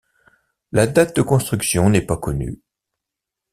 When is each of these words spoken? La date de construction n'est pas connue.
La 0.71 0.87
date 0.87 1.15
de 1.15 1.21
construction 1.21 1.91
n'est 1.91 2.01
pas 2.01 2.17
connue. 2.17 2.59